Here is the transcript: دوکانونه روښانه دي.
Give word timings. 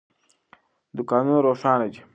دوکانونه 0.97 1.39
روښانه 1.45 1.87
دي. 1.91 2.01